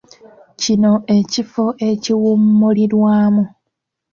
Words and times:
Kino 0.61 0.93
ekifo 1.17 1.65
ekiwummulirwamu. 1.89 3.43